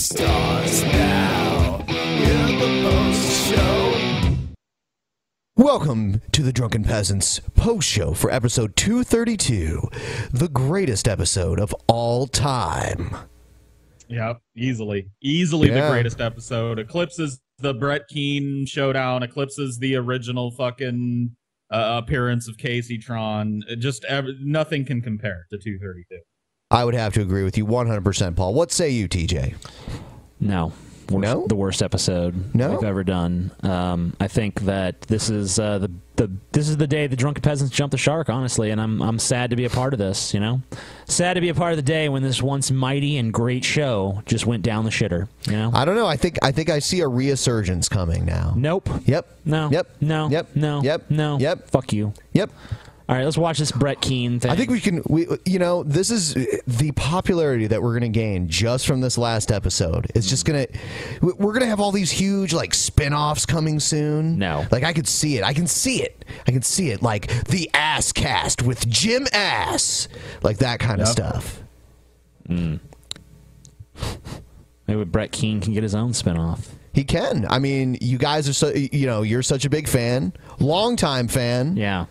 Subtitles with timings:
[0.00, 1.84] Stars now.
[1.86, 4.34] In the post show.
[5.58, 9.90] Welcome to the Drunken Peasants post show for episode 232,
[10.32, 13.14] the greatest episode of all time.
[14.08, 15.82] Yep, easily, easily Yeah.
[15.84, 16.78] the greatest episode.
[16.78, 19.22] Eclipses the Brett Keane showdown.
[19.22, 21.36] Eclipses the original fucking
[21.70, 23.62] uh, appearance of Casey Tron.
[23.68, 26.20] It Just ev- nothing can compare to 232.
[26.70, 28.54] I would have to agree with you 100%, Paul.
[28.54, 29.54] What say you, TJ?
[30.38, 30.72] No.
[31.10, 31.46] Worst, No?
[31.48, 32.70] the worst episode No?
[32.70, 33.50] we've ever done.
[33.64, 37.42] Um, I think that this is uh, the the this is the day the drunken
[37.42, 38.28] peasants jumped the shark.
[38.28, 40.32] Honestly, and I'm I'm sad to be a part of this.
[40.32, 40.60] You know,
[41.06, 44.22] sad to be a part of the day when this once mighty and great show
[44.24, 45.26] just went down the shitter.
[45.46, 45.72] You know.
[45.74, 46.06] I don't know.
[46.06, 48.52] I think I think I see a resurgence coming now.
[48.56, 48.88] nope.
[49.06, 49.26] Yep.
[49.44, 49.68] No.
[49.70, 49.88] Yep.
[50.00, 50.28] No.
[50.30, 50.54] Yep.
[50.54, 50.82] No.
[50.84, 51.10] Yep.
[51.10, 51.38] No.
[51.40, 51.70] Yep.
[51.70, 52.12] Fuck you.
[52.34, 52.50] Yep.
[53.10, 54.52] All right, let's watch this Brett Keane thing.
[54.52, 55.02] I think we can.
[55.08, 56.32] We, you know, this is
[56.68, 60.06] the popularity that we're going to gain just from this last episode.
[60.14, 60.78] It's just going to.
[61.20, 64.38] We're going to have all these huge like spin-offs coming soon.
[64.38, 64.64] No.
[64.70, 65.42] like I could see it.
[65.42, 66.24] I can see it.
[66.46, 67.02] I can see it.
[67.02, 70.06] Like the Ass Cast with Jim Ass,
[70.44, 71.16] like that kind of Yep.
[71.16, 71.62] stuff.
[72.46, 72.76] Hmm.
[74.86, 76.66] maybe Brett Keane can get his own spinoff.
[76.92, 77.44] He can.
[77.50, 78.68] I mean, you guys are so.
[78.72, 81.76] You know, you're such a big fan, longtime fan.
[81.76, 82.06] Yeah.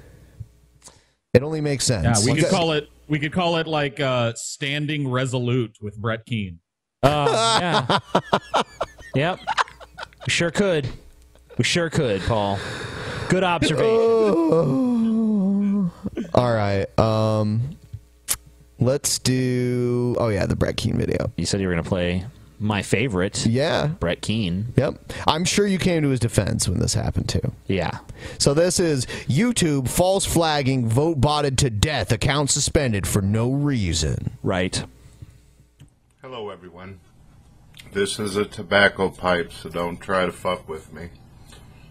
[1.34, 2.04] It only makes sense.
[2.04, 2.90] Yeah, we You could guys- call it.
[3.08, 6.60] We could call it like uh, standing resolute with Brett Keane.
[7.04, 8.00] Oh yeah.
[9.16, 9.40] yep.
[10.28, 10.88] We sure could.
[11.58, 12.60] We sure could, Paul.
[13.30, 13.90] Good observation.
[16.34, 16.86] All right.
[17.00, 17.78] Um,
[18.80, 20.16] let's do.
[20.20, 21.32] Oh yeah, the Brett Keane video.
[21.38, 22.26] You said you were going to play
[22.60, 23.88] my favorite, Yeah.
[23.88, 24.74] Brett Keane.
[24.76, 25.14] Yep.
[25.28, 27.54] I'm sure you came to his defense when this happened too.
[27.68, 28.00] Yeah.
[28.38, 34.32] So this is YouTube false flagging, vote botted to death, account suspended for no reason.
[34.44, 34.84] Right.
[36.22, 37.00] Hello, everyone.
[37.94, 41.10] This is a tobacco pipe, so don't try to fuck with me.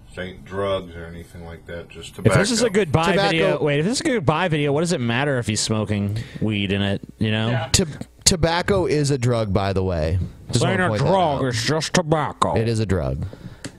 [0.08, 2.34] This ain't drugs or anything like that, just tobacco.
[2.34, 3.80] If this is a goodbye Tobacco- video, wait.
[3.80, 6.82] If this is a goodbye video, what does it matter if he's smoking weed in
[6.82, 7.00] it?
[7.18, 7.84] You know, T-
[8.28, 10.18] tobacco is a drug, by the way.
[10.52, 11.42] Just It ain't wanna a point that drug.
[11.42, 11.44] out.
[11.48, 12.56] It's just tobacco.
[12.56, 13.24] It is a drug.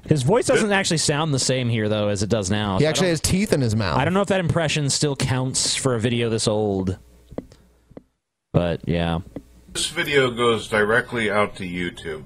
[0.07, 2.77] His voice doesn't actually sound the same here though as it does now.
[2.77, 3.97] He So I actually don't- has teeth in his mouth.
[3.97, 6.97] I don't know if that impression still counts for a video this old.
[8.51, 9.19] But yeah.
[9.71, 12.23] This video goes directly out to YouTube.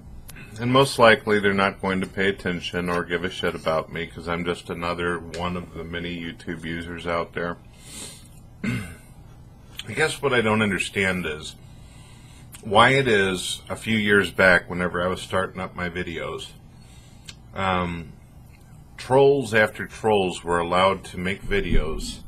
[0.61, 4.05] And most likely they're not going to pay attention or give a shit about me
[4.05, 7.57] because I'm just another one of the many YouTube users out there.
[8.63, 11.55] I guess what I don't understand is
[12.63, 16.47] why it is a few years back, whenever I was starting up my videos,
[17.53, 18.13] um,
[18.97, 22.19] trolls after trolls were allowed to make videos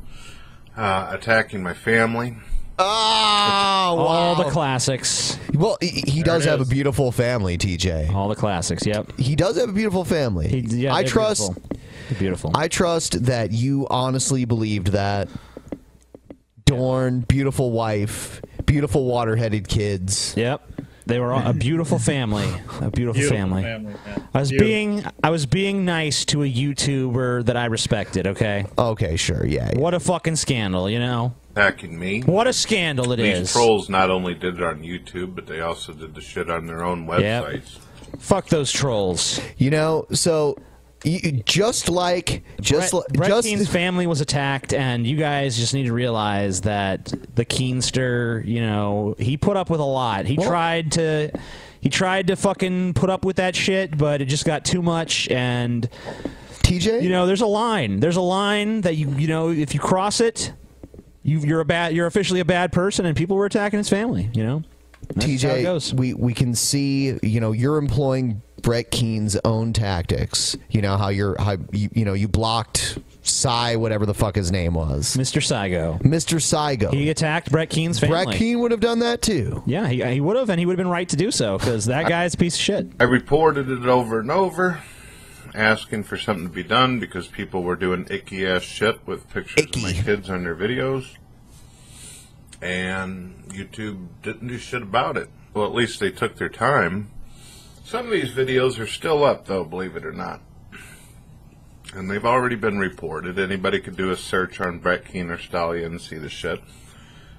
[0.77, 2.35] uh, attacking my family,
[2.77, 4.43] Oh, All wow.
[4.43, 5.39] the classics.
[5.53, 8.13] Well, he, he does it have a beautiful family, TJ.
[8.13, 8.85] All the classics.
[8.85, 9.17] Yep.
[9.17, 10.49] He does have a beautiful family.
[10.49, 11.53] He, yeah, I trust.
[11.53, 12.19] Beautiful.
[12.19, 12.51] Beautiful.
[12.53, 15.29] I trust that you honestly believed that.
[16.65, 20.33] Dorn, beautiful wife, beautiful water-headed kids.
[20.37, 20.61] Yep.
[21.07, 22.45] They were all, a beautiful family.
[22.81, 23.61] A beautiful, Beautiful family.
[23.61, 24.17] family, yeah.
[24.33, 24.67] I was Beautiful.
[24.67, 28.65] being I was being nice to a YouTuber that I respected, okay?
[28.77, 29.69] Okay, sure, yeah.
[29.73, 29.79] yeah.
[29.79, 31.33] What a fucking scandal, you know?
[31.51, 32.19] attacking me.
[32.21, 33.51] What a scandal it These is.
[33.53, 36.83] trolls not only did it on YouTube, but they also did the shit on their
[36.83, 37.45] own Yep.
[37.45, 37.77] websites.
[38.19, 39.39] Fuck those trolls.
[39.57, 40.57] You know, so
[41.05, 45.55] You- just like just Brett, li- Brett just Keane's family was attacked, and you guys
[45.57, 50.25] just need to realize that the Keenster, you know, he put up with a lot.
[50.25, 51.31] He Well- tried to,
[51.81, 55.27] he tried to fucking put up with that shit, but it just got too much.
[55.29, 55.87] And
[56.63, 57.99] TJ, you know, there's a line.
[57.99, 60.51] There's a line that you, you know, if you cross it,
[61.21, 64.29] you, you're a bad, you're officially a bad person, and people were attacking his family.
[64.33, 64.63] You know,
[65.13, 70.57] That's TJ, we we can see, you know, you're employing Brett Keane's own tactics.
[70.69, 74.51] You know how you're, how you, you know, you blocked Cy, whatever the fuck his
[74.51, 75.39] name was, Mr.
[75.41, 76.01] Saigo.
[76.01, 76.37] Mr.
[76.37, 76.91] Saigo.
[76.91, 78.25] He attacked Brett Keane's family.
[78.25, 79.61] Brett Keane would have done that too.
[79.65, 81.85] Yeah, he, he would have, and he would have been right to do so because
[81.85, 82.87] that guy's a piece of shit.
[82.99, 84.81] I reported it over and over,
[85.53, 89.65] asking for something to be done because people were doing icky ass shit with pictures
[89.75, 91.05] of my kids on their videos.
[92.61, 95.29] And YouTube didn't do shit about it.
[95.53, 97.09] Well, at least they took their time.
[97.83, 100.41] Some of these videos are still up, though, believe it or not.
[101.93, 103.37] And they've already been reported.
[103.39, 106.59] Anybody could do a search on Brett Keane or Stallion and see the shit.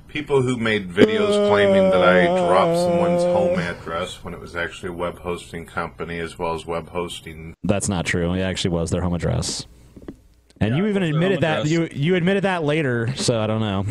[0.08, 4.90] People who made videos claiming that I dropped someone's home address when it was actually
[4.90, 8.32] a web hosting company as well as web hosting That's not true.
[8.32, 9.66] It actually was their home address.
[10.58, 11.70] And Yeah, you even admitted that address.
[11.72, 13.84] you you admitted that later, so I don't know.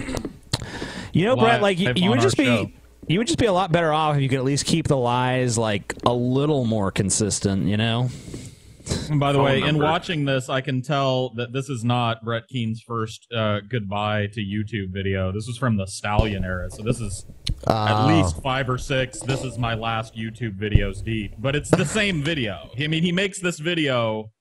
[1.15, 2.69] You know, Brett, like you, you would just be show.
[3.07, 4.97] you would just be a lot better off if you could at least keep the
[4.97, 8.09] lies like a little more consistent, you know?
[9.09, 12.23] And by the Phone way, in watching this, I can tell that this is not
[12.23, 15.31] Brett Keane's first uh, goodbye to YouTube video.
[15.31, 17.25] This was from the Stallion era, so this is
[17.67, 18.07] at Oh.
[18.07, 19.19] least five or six.
[19.21, 22.69] This is my last YouTube videos deep, but it's the same video.
[22.77, 24.31] I mean, he makes this video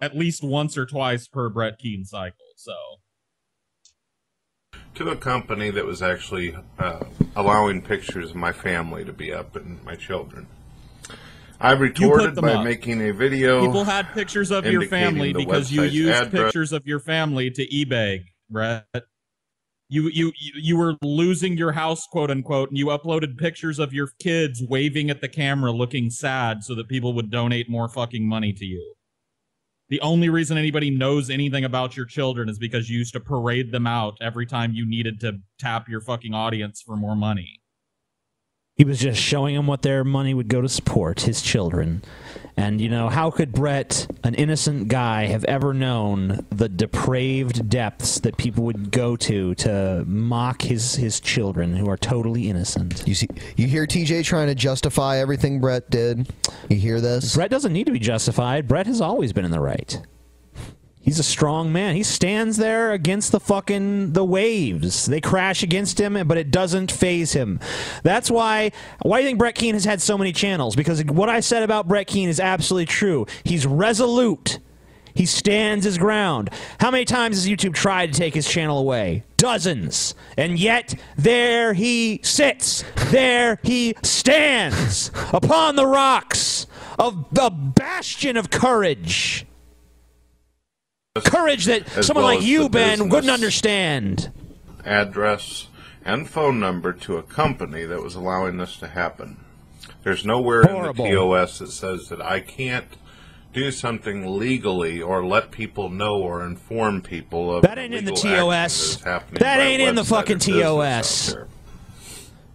[0.00, 2.38] at least once or twice per Brett Keane cycle.
[2.56, 2.72] So
[4.94, 7.04] to a company that was actually uh,
[7.36, 10.46] allowing pictures of my family to be up and my children.
[11.60, 12.64] I retorted by up.
[12.64, 13.64] making a video.
[13.64, 16.44] people had pictures of your family because you used address.
[16.44, 18.84] pictures of your family to eBay, Brett.
[19.88, 23.92] You, you you you were losing your house, quote unquote, and you uploaded pictures of
[23.92, 28.26] your kids waving at the camera, looking sad, so that people would donate more fucking
[28.26, 28.94] money to you.
[29.92, 33.72] The only reason anybody knows anything about your children is because you used to parade
[33.72, 37.61] them out every time you needed to tap your fucking audience for more money.
[38.82, 42.02] He was just showing them what their money would go to support his children.
[42.56, 48.18] And, you know, how could Brett, an innocent guy, have ever known the depraved depths
[48.18, 53.04] that people would go to to mock his, his children who are totally innocent?
[53.06, 56.28] You see, you hear TJ trying to justify everything Brett did.
[56.68, 57.36] You hear this?
[57.36, 58.66] Brett doesn't need to be justified.
[58.66, 60.02] Brett has always been in the right.
[61.02, 61.96] He's a strong man.
[61.96, 65.06] He stands there against the fucking the waves.
[65.06, 67.58] They crash against him, but it doesn't phase him.
[68.04, 68.70] That's why
[69.02, 70.76] why do you think Brett Keane has had so many channels?
[70.76, 73.26] Because what I said about Brett Keane is absolutely true.
[73.42, 74.60] He's resolute.
[75.12, 76.50] He stands his ground.
[76.78, 79.24] How many times has YouTube tried to take his channel away?
[79.36, 80.14] Dozens.
[80.38, 82.84] And yet, there he sits.
[83.10, 86.66] There he stands upon the rocks
[86.96, 89.46] of a bastion of courage.
[91.22, 94.32] Courage that As someone well like you, Ben, wouldn't understand.
[94.82, 95.66] address
[96.06, 99.36] and phone number to a company that was allowing this to happen.
[100.04, 102.86] There's nowhere in the TOS that says that I can't
[103.52, 108.12] do something legally or let people know or inform people of That ain't in the
[108.12, 108.96] TOS.
[109.04, 111.36] that That ain't in the fucking TOS.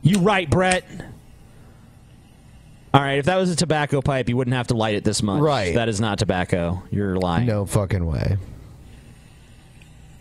[0.01, 0.83] You right, Brett.
[2.93, 5.21] All right, if that was a tobacco pipe, you wouldn't have to light it this
[5.21, 5.41] much.
[5.41, 5.75] Right.
[5.75, 6.81] That is not tobacco.
[6.89, 7.45] You're lying.
[7.45, 8.37] No fucking way.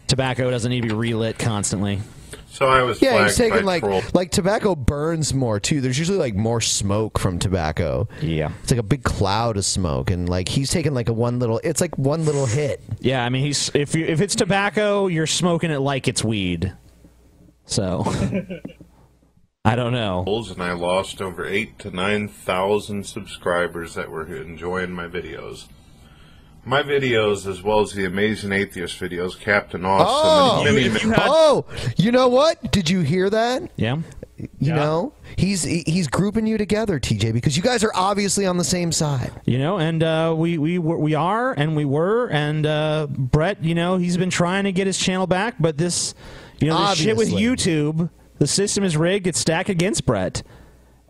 [0.09, 2.01] Tobacco doesn't need to be relit constantly.
[2.49, 4.03] So I was Yeah, he's taking like troll.
[4.15, 5.81] like tobacco burns more too.
[5.81, 8.09] There's usually like more smoke from tobacco.
[8.23, 8.51] Yeah.
[8.63, 11.61] It's like a big cloud of smoke, and like he's taking like a one little.
[11.65, 12.81] It's like one little hit.
[13.01, 16.73] Yeah, I mean, he's if you if it's tobacco, you're smoking it like it's weed.
[17.67, 18.05] So
[19.67, 20.25] I don't know.
[20.27, 25.67] and I lost over eight to nine thousand subscribers that were enjoying my videos.
[26.65, 30.93] My videos, as well as the Amazing Atheist videos, Captain Awesome, Oh, and many, you
[30.93, 31.65] many- had- oh,
[31.97, 32.73] you know what?
[32.73, 33.71] Did you hear that?
[33.77, 33.99] Yeah.
[34.37, 34.75] You Yeah.
[34.75, 38.93] know, he's he's grouping you together, TJ, because you guys are obviously on the same
[38.93, 39.31] side.
[39.47, 43.65] You know, and uh, we we were- we are, and we were, and uh, Brett,
[43.65, 46.15] you know, he's been trying to get his channel back, but this,
[46.61, 49.27] you know, this shit with YouTube, the system is rigged.
[49.27, 50.43] It's stacked against Brett,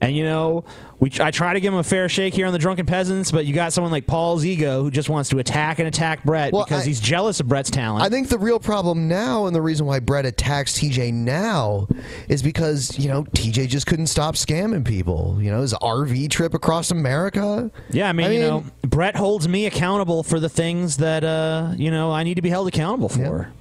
[0.01, 0.65] And you know,
[1.01, 3.47] we I try to give him a fair shake here on the Drunken Peasants, but
[3.47, 6.65] you got someone like Paul's ego who just wants to attack and attack Brett Well,
[6.65, 8.05] because I- he's jealous of Brett's talent.
[8.05, 11.89] I think the real problem now, and the reason why Brett attacks TJ now,
[12.29, 15.39] is because you know TJ just couldn't stop scamming people.
[15.41, 17.71] You know his RV trip across America.
[17.91, 21.25] yeah, I mean, I you mean- know, Brett holds me accountable for the things that
[21.25, 23.21] uh, you know I need to be held accountable for.
[23.49, 23.56] Yep.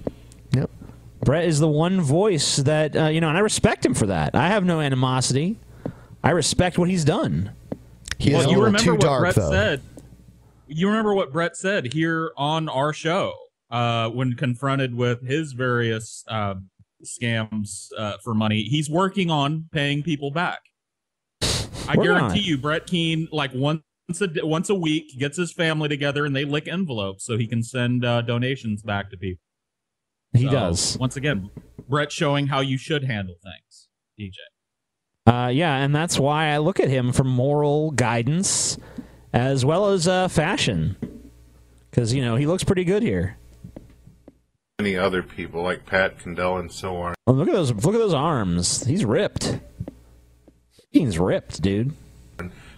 [1.25, 4.35] Brett is the one voice that uh, you know, and I respect him for that.
[4.35, 5.59] I have no animosity.
[6.23, 7.51] I respect what he's done.
[8.17, 9.51] He is well, a you little remember too what dark Brett though.
[9.51, 9.81] said.
[10.67, 13.33] You remember what Brett said here on our show
[13.69, 16.55] uh, when confronted with his various uh,
[17.03, 18.63] scams uh, for money.
[18.63, 20.59] He's working on paying people back.
[21.41, 22.45] I Working on guarantee it.
[22.45, 23.81] you, Brett Keane, like once
[24.21, 27.61] a once a week, gets his family together and they lick envelopes so he can
[27.61, 29.41] send uh, donations back to people.
[30.35, 30.97] He So, does.
[30.99, 31.49] Once again,
[31.87, 33.87] Brett showing how you should handle things,
[34.19, 34.35] DJ.
[35.27, 38.77] Uh, yeah, and that's why I look at him for moral guidance
[39.33, 40.95] as well as uh, fashion.
[41.89, 43.37] Because, you know, he looks pretty good here.
[44.79, 47.15] Many other people like Pat Condell and so on.
[47.27, 48.85] Oh, look at those look at those arms.
[48.85, 49.59] He's ripped.
[50.91, 51.93] He's ripped, dude.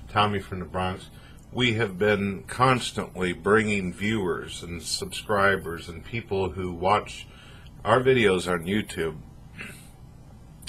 [0.07, 1.09] Tommy from the Bronx,
[1.51, 7.27] we have been constantly bringing viewers and subscribers and people who watch
[7.87, 9.15] our videos on YouTube.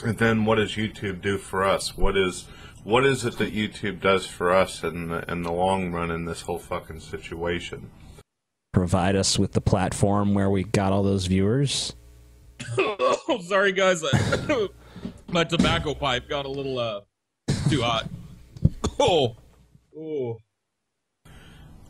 [0.04, 1.96] And then what does YouTube do for us?
[1.96, 2.46] What is
[2.84, 6.24] what is it that YouTube does for us in the, in the long run in
[6.24, 7.90] this whole fucking situation?
[8.72, 11.96] Provide us with the platform where we got all those viewers.
[12.78, 14.04] oh, sorry guys.
[15.28, 17.00] My tobacco pipe got a little uh
[17.68, 18.08] too hot.
[19.00, 19.36] Oh.
[19.96, 20.38] Oh.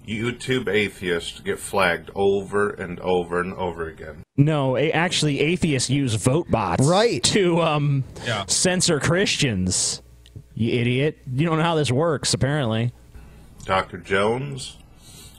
[0.09, 4.23] YouTube atheists get flagged over and over and over again.
[4.37, 7.23] No, a- actually, atheists use vote bots Right.
[7.25, 8.45] to um, Yeah.
[8.47, 10.03] censor Christians.
[10.55, 11.19] You idiot!
[11.33, 12.35] You don't know how this works.
[12.35, 12.93] Apparently,
[13.65, 13.99] Dr.
[13.99, 14.77] Jones,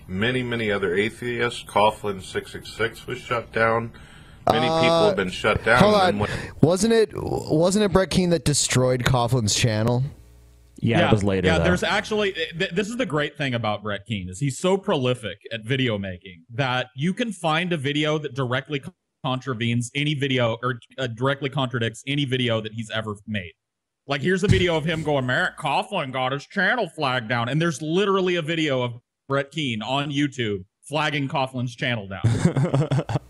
[0.07, 1.63] many, many other atheists.
[1.67, 3.91] Coughlin 666 was shut down.
[4.49, 5.79] Many people have been shut down.
[5.79, 6.29] Hold on, when-
[6.61, 10.03] wasn't it wasn't it Brett Keane that destroyed Coughlin's channel?
[10.81, 11.47] Yeah, it was later.
[11.47, 11.65] Yeah, though.
[11.65, 15.37] there's actually th- this is the great thing about Brett Keane is he's so prolific
[15.51, 18.81] at video making that you can find a video that directly
[19.25, 23.51] contravenes any video or uh, directly contradicts any video that he's ever made.
[24.07, 27.61] Like here's a video of him going, Merrick Coughlin got his channel flagged down, and
[27.61, 28.93] there's literally a video of
[29.27, 32.23] Brett Keane on YouTube flagging Coughlin's channel down.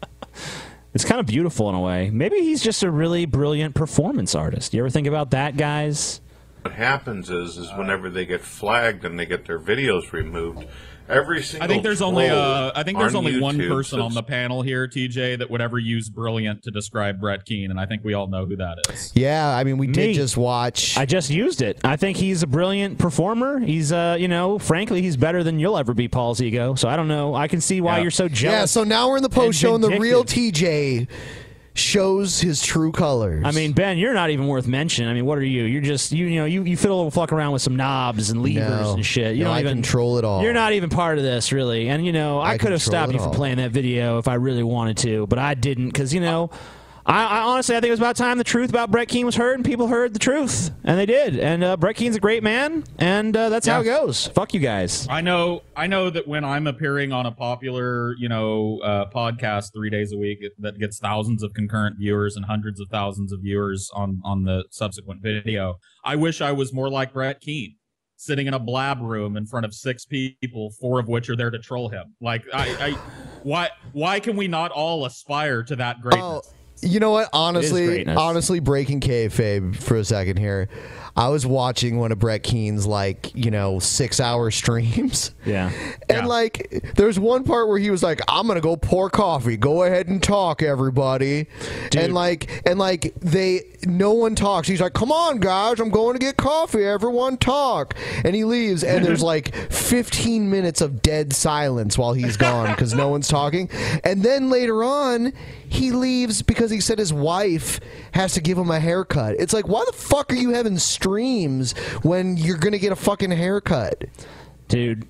[0.94, 2.10] It's kind of beautiful in a way.
[2.10, 4.74] Maybe he's just a really brilliant performance artist.
[4.74, 6.20] You ever think about that, guys?
[6.62, 10.66] What happens is, is whenever they get flagged and they get their videos removed,
[11.08, 14.00] every single I think there's only troll uh, I think there's on only one person
[14.00, 17.80] on the panel here, TJ, that would ever use brilliant to describe Brett Keane, and
[17.80, 19.12] I think we all know who that is.
[19.16, 19.94] Yeah, I mean we Me.
[19.94, 20.98] did just watch.
[20.98, 21.80] I just used it.
[21.84, 23.60] I think he's a brilliant performer.
[23.60, 26.76] He's, uh, you know, frankly, he's better than you'll ever be, Paul's ego.
[26.76, 27.34] So I don't know.
[27.36, 28.02] I can see why Yeah.
[28.04, 28.60] you're so jealous.
[28.60, 30.24] yeah, so now we're in the post and show, and the real.
[30.26, 31.08] TJ
[31.74, 33.44] shows his true colors.
[33.46, 35.10] I mean, Ben, you're not even worth mentioning.
[35.10, 35.64] I mean, what are you?
[35.64, 38.42] You're just you, you know you, you fiddle and fuck around with some knobs and
[38.44, 38.94] levers No.
[38.96, 39.36] and shit.
[39.36, 40.42] You No, don't I even control it all.
[40.44, 41.90] You're not even part of this, really.
[41.90, 43.34] And you know, I, I could have stopped you from all.
[43.34, 46.50] playing that video if I really wanted to, but I didn't because you know.
[46.52, 46.58] I,
[47.10, 49.56] I honestly, I think it was about time the truth about Brett Keane was heard,
[49.56, 51.40] and people heard the truth, and they did.
[51.40, 54.28] And uh, Brett Keane's a great man, and uh, that's how it goes.
[54.28, 55.08] Fuck you guys.
[55.10, 59.74] I know I know that when I'm appearing on a popular, you know, uh, podcast
[59.74, 63.40] 3 days a week that gets thousands of concurrent viewers and hundreds of thousands of
[63.42, 65.80] viewers on on the subsequent video.
[66.06, 67.76] I wish I was more like Brett Keane,
[68.18, 71.50] sitting in a blab room in front of six people, four of which are there
[71.50, 72.14] to troll him.
[72.22, 72.92] Like I, I
[73.42, 76.24] why why can we not all aspire to that greatness?
[76.24, 76.42] Oh,
[76.82, 77.30] you know what?
[77.34, 80.70] Honestly, honestly, breaking kayfabe for a second here.
[81.16, 85.32] I was watching one of Brett Keane's like you know six hour streams.
[85.46, 85.72] Yeah.
[86.08, 86.26] And Yeah.
[86.26, 89.58] like, there's one part where he was like, "I'm gonna go pour coffee.
[89.58, 91.48] Go ahead and talk, everybody."
[91.98, 94.68] And like, and like, they no one talks.
[94.68, 96.86] He's like, "Come on, guys, I'm going to get coffee.
[96.86, 102.38] Everyone talk." And he leaves, and there's like 15 minutes of dead silence while he's
[102.38, 103.70] gone because no one's talking.
[104.04, 105.34] And then later on,
[105.68, 107.80] he leaves because he said his wife
[108.14, 109.36] has to give him a haircut.
[109.40, 111.74] It's like, why the fuck are you having streams
[112.04, 114.06] when you're gonna get a fucking haircut?
[114.70, 115.08] dude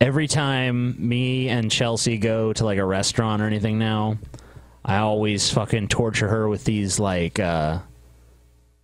[0.00, 4.18] every time me and chelsea go to like a restaurant or anything now
[4.84, 7.78] i always fucking torture her with these like uh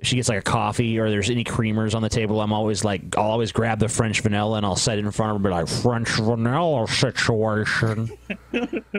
[0.03, 3.01] she gets like a coffee or there's any creamers on the table i'm always like
[3.17, 5.45] i'll always grab the french vanilla and i'll set it in front of her and
[5.45, 8.11] be like french vanilla situation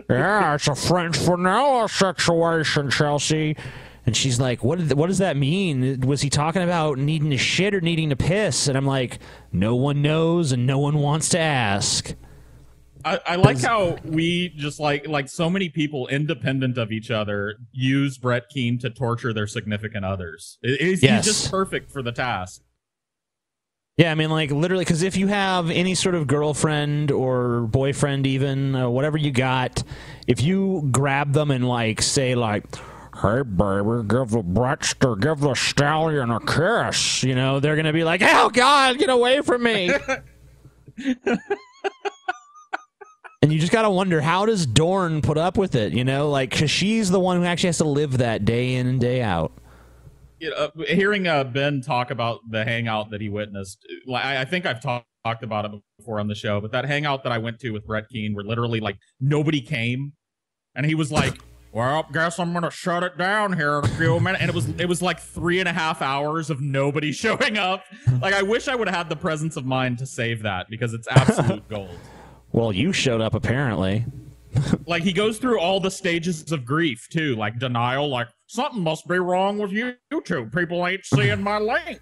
[0.09, 3.55] yeah it's a french vanilla situation chelsea
[4.05, 4.79] And she's like, "What?
[4.79, 6.01] Did, what does that mean?
[6.01, 9.19] Was he talking about needing to shit or needing to piss?" And I'm like,
[9.53, 12.13] "No one knows, and no one wants to ask."
[13.05, 17.55] I, I like how we just like like so many people independent of each other
[17.71, 20.57] use Brett Keane to torture their significant others.
[20.61, 21.25] It- He's, Yes.
[21.25, 22.61] he's just perfect for the task.
[23.97, 28.25] Yeah, I mean, like literally, because if you have any sort of girlfriend or boyfriend,
[28.25, 29.83] even uh, whatever you got,
[30.25, 32.65] if you grab them and like say like,
[33.21, 38.03] "Hey, baby, give the Brettster, give the stallion a kiss," you know, they're gonna be
[38.03, 39.91] like, "Oh God, get away from me!"
[43.43, 45.91] and you just gotta wonder how does Dorn put up with it?
[45.91, 48.87] You know, like because she's the one who actually has to live that day in
[48.87, 49.51] and day out.
[50.39, 54.45] You know, hearing uh, Ben talk about the hangout that he witnessed, like, I I
[54.45, 57.37] think I've talked talked about it before on the show, but that hangout that I
[57.37, 60.13] went to with Brett Keane, where literally like nobody came,
[60.73, 61.37] and he was like.
[61.75, 64.41] Well, guess I'm gonna shut it down here in a few minutes.
[64.41, 67.83] And it was it was like three and a half hours of nobody showing up.
[68.21, 70.93] Like I wish I would have had the presence of mind to save that because
[70.93, 71.97] it's absolute gold.
[72.53, 74.05] Well, you showed up apparently.
[74.85, 79.07] like he goes through all the stages of grief too, like denial, like something must
[79.07, 80.55] be wrong with YouTube.
[80.55, 81.99] People ain't seeing my link.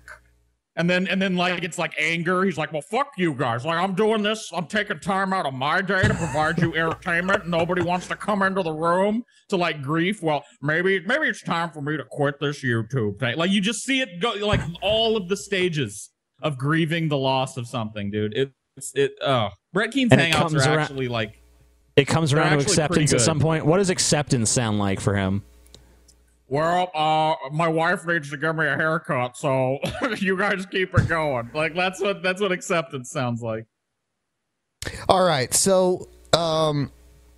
[0.76, 2.44] And then and then like it's like anger.
[2.44, 3.66] He's like, Well fuck you guys.
[3.66, 7.48] Like I'm doing this, I'm taking time out of my day to provide you entertainment.
[7.48, 10.22] Nobody wants to come into the room to like grief.
[10.22, 13.38] Well, maybe maybe it's time for me to quit this YouTube thing.
[13.38, 16.10] Like you just see it go like all of the stages
[16.42, 18.52] of grieving the loss of something, dude.
[18.82, 21.40] It's it oh Brett Keane's And it hangouts are around- actually like
[21.96, 23.64] It comes around to acceptance at some point.
[23.66, 25.44] What does acceptance sound like for him?
[26.48, 29.78] Well, uh, my wife needs to give me a haircut, so
[30.18, 31.52] you guys keep it going.
[31.54, 33.68] Like that's what that's what acceptance sounds like.
[35.08, 36.92] All right, so um,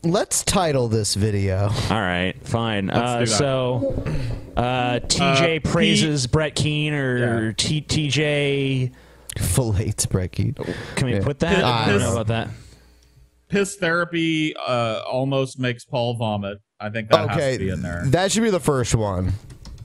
[0.04, 1.70] let's title this video.
[1.90, 2.90] All right, fine.
[2.90, 4.02] Uh, so,
[4.56, 8.92] uh, TJ Uh, praises Brett Keane or T- TJ
[9.40, 10.54] fillets Brett Keane.
[10.96, 11.24] Can we Yeah.
[11.24, 11.63] put that?
[11.63, 12.50] I don't know about that.
[13.50, 16.60] Piss therapy uh, almost makes Paul vomit.
[16.80, 18.04] I think that has to be in there.
[18.08, 19.34] that should be the first one.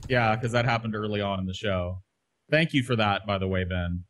[0.07, 2.01] Yeah, because that happened early on in the show.
[2.49, 4.05] Thank you for that, by the way, Ben.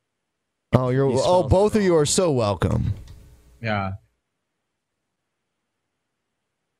[0.73, 2.93] Oh, you're He oh, spelled both of you are so welcome.
[3.61, 3.91] Yeah.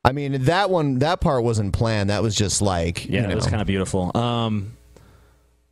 [0.06, 2.10] I mean, that one, that part wasn't planned.
[2.10, 4.16] That was just like, Yeah, you it was kind of beautiful.
[4.16, 4.78] Um,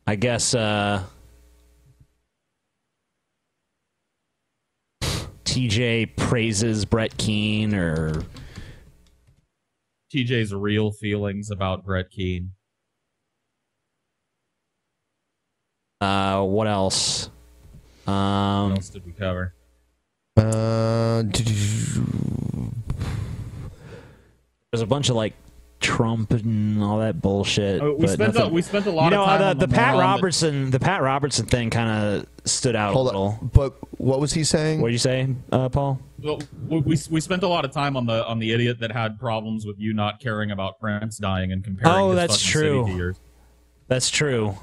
[0.06, 1.02] I guess uh,
[5.58, 8.22] TJ praises Brett Keane or
[10.14, 12.52] TJ's real feelings about Brett Keane.
[16.00, 17.28] uh, what else?
[18.06, 19.52] Um, What else did we cover?
[20.36, 21.98] Uh, there's
[24.80, 25.34] a bunch of like
[25.88, 27.80] Trump and all that bullshit.
[27.80, 29.66] Oh, we spent a- we spent a lot You know, of time the, on the
[29.66, 33.08] the Pat moron that- Robertson, the Pat Robertson thing kind of stood out Hold a
[33.08, 33.38] little.
[33.40, 34.80] on, but what was he saying?
[34.80, 36.00] What did you say, uh, Paul?
[36.22, 38.92] Well, we, we we spent a lot of time on the on the idiot that
[38.92, 41.96] had problems with you not caring about Prince dying and comparing.
[41.96, 42.86] Oh, that's fucking city true.
[42.86, 43.20] to yours.
[43.88, 44.56] That's true.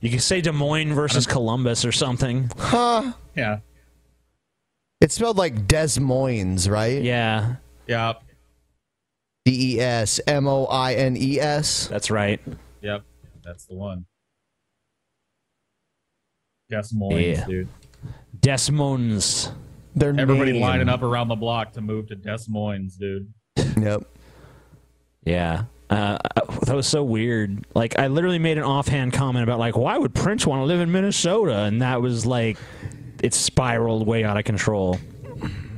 [0.00, 2.50] You could say Des Moines versus Columbus or something.
[2.58, 3.12] Huh?
[3.34, 3.60] Yeah.
[5.00, 7.02] It spelled like Des Moines, right?
[7.02, 7.56] Yeah.
[7.86, 8.14] Yeah.
[9.46, 11.86] D E S M O I N E S.
[11.86, 12.40] That's right.
[12.82, 13.02] Yep,
[13.44, 14.04] that's the one.
[16.68, 17.46] Des Moines, Yeah.
[17.46, 17.68] dude.
[18.40, 19.52] Des Moines.
[19.94, 20.62] Their Everybody name.
[20.62, 23.32] lining up around the block to move to Des Moines, dude.
[23.80, 24.02] Yep.
[25.24, 25.64] Yeah.
[25.90, 26.18] Uh,
[26.64, 27.64] that was so weird.
[27.74, 30.80] Like, I literally made an offhand comment about, like, why would Prince want to live
[30.80, 31.60] in Minnesota?
[31.64, 32.58] And that was like,
[33.22, 34.98] it spiraled way out of control.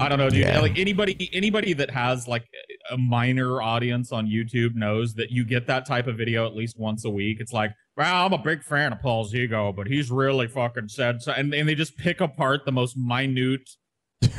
[0.00, 0.40] I don't know, dude.
[0.40, 0.60] Yeah.
[0.60, 2.44] Like anybody, anybody that has like
[2.90, 6.78] a minor audience on YouTube knows that you get that type of video at least
[6.78, 7.38] once a week.
[7.40, 11.20] It's like, well, I'm a big fan of Paul's ego, but he's really fucking said
[11.22, 13.68] so, and, and they just pick apart the most minute,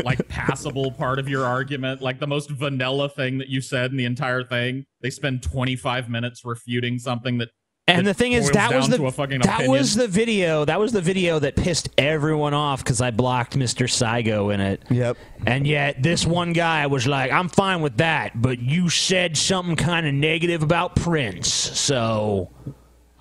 [0.04, 3.98] like passable part of your argument, like the most vanilla thing that you said in
[3.98, 4.86] the entire thing.
[5.02, 7.50] They spend 25 minutes refuting something that.
[7.98, 9.72] And the thing is, that was the to a fucking that opinion.
[9.72, 10.66] was the video.
[10.66, 13.86] That was the video that pissed everyone off because I blocked Mr.
[13.88, 14.84] Saigo in it.
[14.90, 15.18] Yep.
[15.46, 19.76] And yet this one guy was like, "I'm fine with that, but you said something
[19.76, 22.50] kind of negative about Prince, so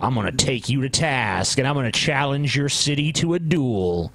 [0.00, 4.12] I'm gonna take you to task and I'm gonna challenge your city to a duel."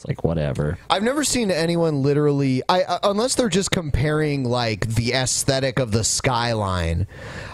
[0.00, 0.78] It's like whatever.
[0.88, 5.92] I've never seen anyone literally, I uh, unless they're just comparing like the aesthetic of
[5.92, 7.06] the skyline.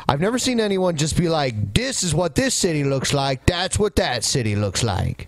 [0.08, 3.46] I've never seen anyone just be like, "This is what this city looks like.
[3.46, 5.26] That's what that city looks like."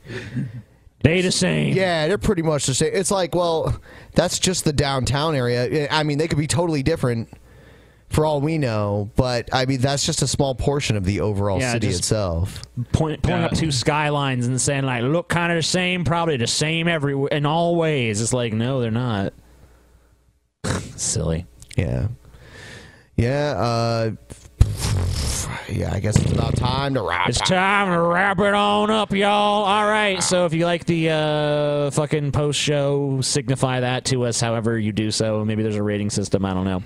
[1.02, 1.74] They the same.
[1.74, 2.92] Yeah, they're pretty much the same.
[2.94, 3.80] It's like, well,
[4.14, 5.88] that's just the downtown area.
[5.90, 7.30] I mean, they could be totally different,
[8.10, 9.10] for all we know.
[9.16, 12.62] But I mean, that's just a small portion of the overall Yeah, city just- itself.
[12.92, 16.46] Point, pulling up two skylines and saying like, look kind of the same, probably the
[16.46, 18.20] same every in all ways.
[18.20, 19.32] It's like, no, they're not.
[20.96, 21.46] Silly.
[21.76, 22.08] Yeah.
[23.16, 23.54] Yeah.
[23.56, 24.10] Uh,
[25.70, 25.92] yeah.
[25.92, 27.28] I guess it's about time to wrap.
[27.28, 29.64] It's time to wrap it on up, y'all.
[29.64, 30.22] All right.
[30.22, 34.92] So if you like the uh, fucking post show, signify that to us however you
[34.92, 35.44] do so.
[35.44, 36.44] Maybe there's a rating system.
[36.44, 36.82] I don't know.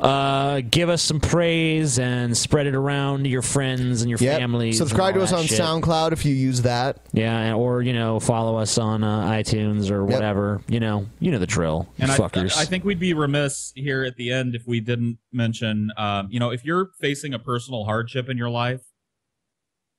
[0.00, 4.38] Uh, give us some praise and spread it around to your friends and your Yep.
[4.40, 4.78] families.
[4.78, 5.60] Subscribe and to us on shit.
[5.60, 7.00] SoundCloud if you use that.
[7.12, 10.60] Yeah, or you know, follow us on uh, iTunes or whatever.
[10.68, 11.88] You know, you know the drill.
[11.98, 12.56] And I, fuckers.
[12.56, 16.40] I think we'd be remiss here at the end if we didn't mention, um, you
[16.40, 18.82] know, if you're facing a personal hardship in your life,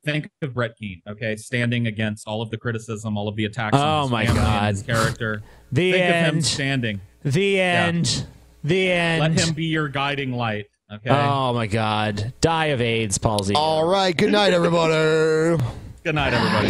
[0.06, 3.78] think of Brett Keane, okay, standing against all of the criticism, all of the attacks.
[3.78, 4.74] Oh on his my family and God.
[4.74, 5.44] his character.
[5.70, 6.46] The think of him end.
[6.46, 7.02] standing.
[7.24, 8.26] the end.
[8.64, 9.36] The end.
[9.36, 10.68] Let him be your guiding light.
[10.94, 11.10] Okay.
[11.10, 12.32] Oh my God!
[12.40, 13.54] Die of AIDS, palsy.
[13.54, 14.16] All right.
[14.16, 15.62] Good night, everybody.
[16.06, 16.70] Good night, everybody.